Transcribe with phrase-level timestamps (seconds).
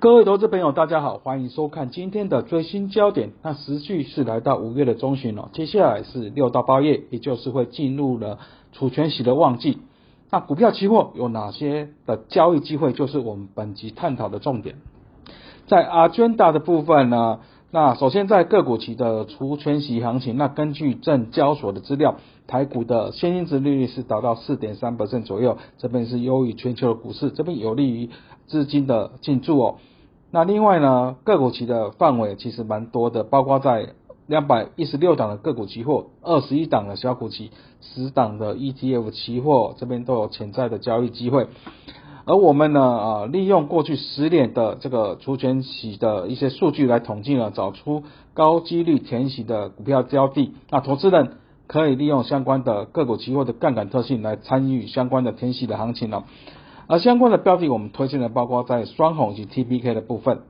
[0.00, 3.32] 各位投资朋友，大家好，欢迎收看今天的最新焦点。
[3.42, 8.38] 那时序是来到五月的中旬了，接下来是六到八月，也就是会进入了
[8.72, 9.76] 除权息的旺季。
[10.30, 14.76] 那股票期货有哪些的交易机会，就是我们本集探讨的重点。
[15.66, 28.08] 在 Agenda 的部分呢，那首先在个股期的除权息行情，那根据证交所的资料，台股的现金值利率是达到四点三左右，这边是优于全球的股市，这边有利于
[28.46, 29.76] 资金的进驻哦。
[30.32, 33.94] 那另外呢，个股期的范围其实蛮多的，包括在
[34.26, 41.48] 两百一十六档的个股期货，二十一档的小股期，十档的 ETF 期货，这边都有潜在的交易机会。
[42.26, 50.54] 而我们呢，啊，利用过去十年的这个除权息的一些数据来统计呢，找出高几率填息的股票标的。
[50.70, 56.24] 那投资人可以利用相关的个股期货的杠杆特性来参与相关的填息的行情了。
[56.90, 60.40] 而相关的标的，我们推荐的包括在双红及 T B K 的部分。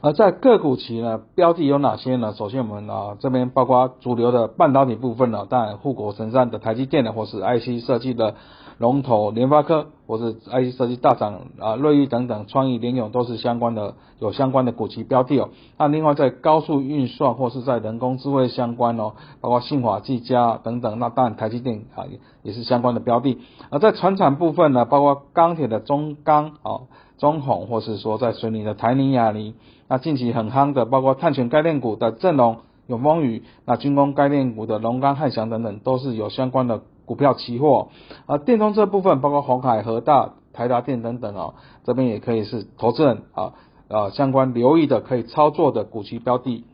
[0.00, 2.32] 而在个股期呢，标的有哪些呢？
[2.36, 8.34] 首先我们啊这边包括主流的半导体部分呢，当然护国神山的台积电呢，或是 IC 设计的。
[8.78, 15.48] 龙头联发科或是 IC 设计大厂啊，瑞昱等等，创意联咏都是相关的，有相关的股期标的哦。
[15.78, 23.38] 那另外在高速运算或是在人工智慧相关哦，包括信华、技嘉等等，那当然台积电啊也也是相关的标的。
[23.70, 26.86] 而在船产部分呢，包括钢铁的中钢啊、
[27.18, 29.54] 中红，或是说在水里的台泥、亚泥，
[29.88, 36.80] 那近期很夯的，包括碳权概念股的正隆、永丰宇，那军工概念股的龙钢、汉翔等等，都是有相关的。
[37.08, 37.88] 股票期货，
[38.26, 43.54] 啊，电动这部分包括红海、和大、台达电等等哦，这边也可以是投资人啊
[43.88, 46.64] 啊相关留意的可以操作的股期标的，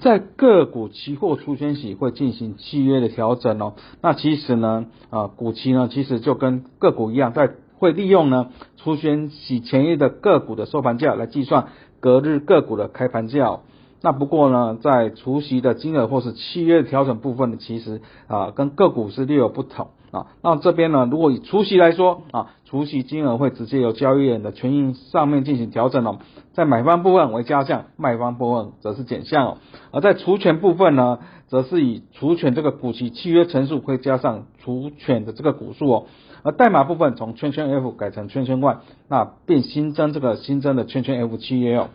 [0.00, 3.74] 在个股期货出现时会进行契约的调整哦。
[4.00, 11.68] 那其实呢啊股期呢其实就跟个股一样，在会利用呢出现洗前日的个股的收盘价来计算
[11.98, 13.60] 隔日个股的开盘价。
[14.02, 20.28] 那不过呢，在除息的金额或是契约调整部分呢，其实啊跟个股是略有不同啊。
[20.42, 26.18] 那这边呢，如果以除息来说啊，除息金额会直接由交易人的权益上面进行调整哦。
[26.52, 29.58] 在买方部分为加项，卖方部分则是减项哦。
[29.92, 31.18] 而在除权部分呢，
[31.48, 36.06] 则是以除权这个股息契约乘数会加上除权的这个股数哦。
[36.42, 38.78] 而代码部分从圈圈 F 改成圈圈 Y，
[39.08, 41.90] 那并新增这个新增的圈圈 F 契约哦。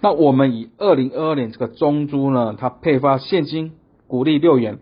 [0.00, 3.72] 那我们以二零二二年这个中珠呢，它配发现金
[4.06, 4.78] 股利六元，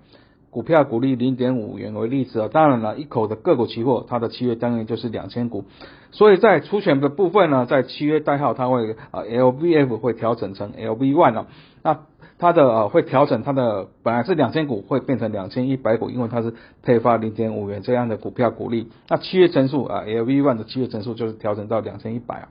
[0.50, 2.49] 股票股利零点五元为例子啊。
[2.53, 5.65] 当然了，一口的个股期货，它的契约单元就是两千股，
[6.12, 11.47] 所以在出权的部分呢，在契约代号它会啊 LVF 会调整成 LV one 啊，
[11.82, 12.00] 那
[12.38, 16.54] 它的呃会调整它的本来是两千股会变成两千一百股，因为它是
[16.84, 22.48] 配发零点五元这样的股票股利，那契约乘数啊 LV one 的契约乘数就是调整到两千一百啊。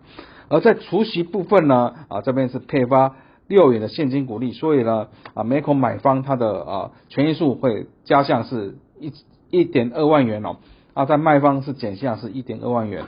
[0.49, 3.15] 而在除息部分呢，啊这边是配发
[3.47, 9.11] 六元的现金股利，所以呢，啊每口买方它的啊权益数会加项是一
[9.49, 10.57] 一点二万元哦，
[10.93, 13.05] 啊在卖方是减项是一点二万元。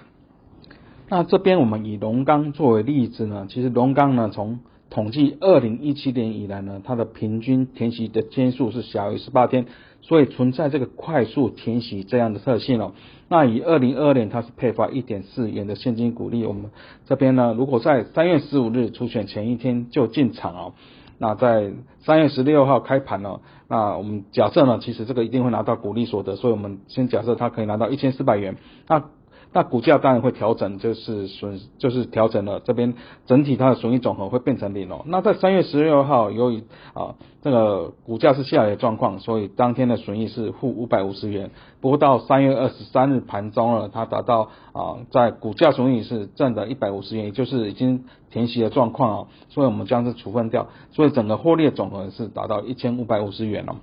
[1.09, 9.65] 那这边我们以龙钢作为例子呢，其实龙钢呢从统计二零一七年以来呢，它的平均填息的天数是小于十八天，
[10.01, 12.93] 所以存在这个快速填息这样的特性哦。
[13.27, 16.71] 那以二零二二年它是配发一点四元的现金股利，我们
[17.05, 20.73] 这边呢，如果在三月十五日出选前一天就进场哦，
[21.17, 28.55] 那在三月十六号开盘哦，那我们假设呢，其实这个一定会拿到股利所得，所以我们先假设它可以拿到一千四百元，
[28.87, 29.03] 那。
[29.51, 32.93] 那股价当然会调整，就是损，就是调整了这边
[33.25, 35.01] 整体它的损益总和会变成零哦。
[35.05, 41.49] 那在三月十六号，由于啊这个股价是下跌状况，所以当天的损益是负五百五十元。
[41.81, 53.75] 不过到三月二十三日盘中了，它达到啊在股价损益是正的一百五十元，也就是已经填息的状况啊，所以我们将是处分掉，所以整个获利总和是达到一千五百五十元了。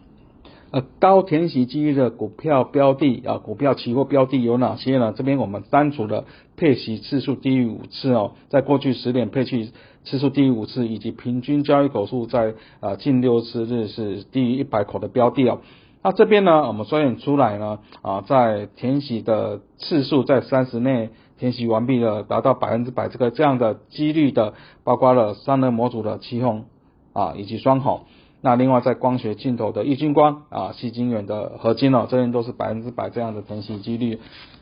[0.72, 5.14] 呃，高填息机遇的股票标的啊，股票期货标的有哪些呢？
[5.16, 6.24] 这边我们单除了
[6.56, 9.72] 配息次数低于五次哦，在过去十年配息
[10.04, 15.60] 次数低于五次，以及平均交易口数在啊近六次日是低于一百口的标的哦。
[16.02, 26.64] 那这边呢，我们筛选出来呢啊，在填息的次数在三十内填息完毕了，达到百分之百这个这样的几率的，包括了三能模组的期红
[27.12, 28.02] 啊以及双红。
[28.46, 34.20] 那另外在光学镜头的易晶光啊、细晶圆的合金哦，这边都是百分之百这样的成型几率。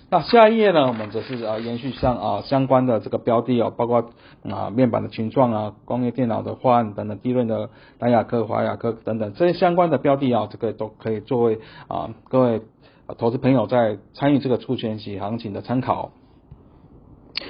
[0.08, 4.08] 那下一页呢，我们则是啊延续上啊相关的这个标的哦，包括
[4.50, 12.62] 啊面板的群创啊、工业电脑的华安等等、低润的南亚科、华亚科等等这些相关的标的啊，这个都可以作为啊各位
[13.18, 16.12] 投资朋友在参与这个出权息行情的参考。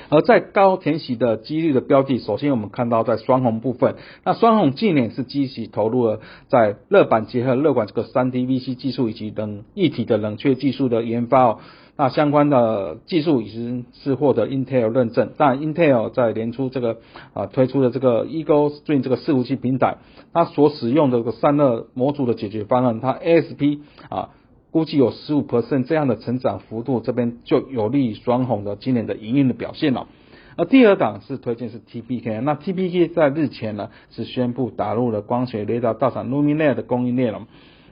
[0.09, 11.59] 而在高填息的几率的标的，首先我们看到在双红部分，那双红近年是积极投入了在热板结合热管这个三 D VC 技术以及冷一体的冷却技术的研发哦。
[11.97, 16.97] 那相关的技术已经是获得 Intel 认证，但 Intel 在年初这个
[17.35, 19.99] 啊推出的这个 Eagle Stream 这个伺服器平台，
[20.33, 23.79] 它所使用的这个散热模组的解决方案，它 ASP
[24.09, 24.31] 啊
[24.75, 30.09] 估计有十五 percent 这样的成长幅度，这边就有利于双红的今年的营运的表现了。
[30.57, 37.47] 而第二档是推荐是 TPK，那 TPK 在日前呢是宣布打入了光学雷达大厂 Luminar 的供应链了。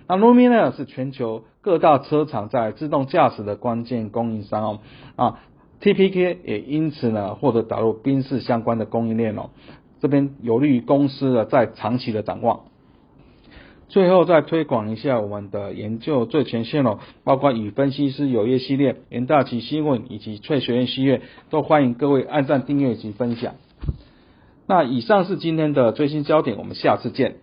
[0.08, 4.80] 那 Luminar 是全球各大车厂在自动驾驶的关键供应商哦，
[5.14, 5.38] 啊
[5.80, 9.50] ，TPK 也因此呢获得打入宾士相关的供应链哦，
[10.00, 12.62] 这边有利于公司的在长期的展望。
[13.92, 23.56] 最后再推广一下我们的研究最前线哦，包括与分析师有约系列、元大奇新闻以及翠学院系列，都欢迎各位按赞、订阅及分享。
[24.66, 27.36] 那以上是今天的最新焦点，我们下次见。